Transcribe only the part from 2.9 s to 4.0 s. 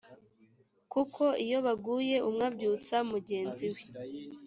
mugenzi we